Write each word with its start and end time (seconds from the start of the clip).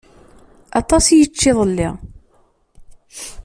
Aṭas 0.79 1.05
i 1.09 1.15
yečča 1.19 1.47
iḍelli. 1.51 1.89